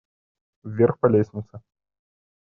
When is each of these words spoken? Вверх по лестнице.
Вверх 0.63 0.97
по 0.99 1.05
лестнице. 1.09 1.61